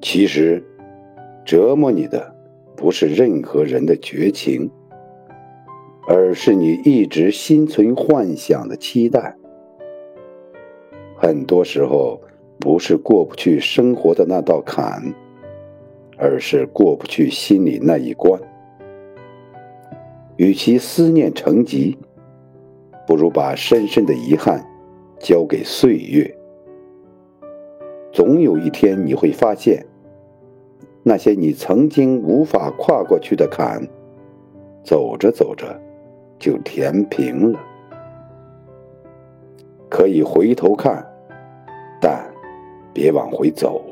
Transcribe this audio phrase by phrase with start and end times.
[0.00, 0.64] 其实，
[1.44, 2.34] 折磨你的
[2.76, 4.70] 不是任何人的绝情，
[6.08, 9.36] 而是你一直心存幻想的期待。
[11.16, 12.20] 很多时候，
[12.58, 15.14] 不是过不去生活的那道坎，
[16.16, 18.40] 而是过不去心里那一关。
[20.36, 21.96] 与其思念成疾，
[23.06, 24.64] 不如把深深的遗憾
[25.20, 26.36] 交给岁月。
[28.12, 29.86] 总有一天你会发现，
[31.02, 33.82] 那些你曾经无法跨过去的坎，
[34.84, 35.80] 走着走着
[36.38, 37.58] 就填平了。
[39.88, 41.02] 可以回头看，
[42.00, 42.30] 但
[42.92, 43.82] 别往回走。